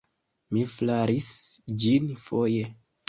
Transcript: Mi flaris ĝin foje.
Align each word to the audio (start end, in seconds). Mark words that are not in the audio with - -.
Mi 0.55 0.61
flaris 0.77 1.29
ĝin 1.85 2.09
foje. 2.29 2.65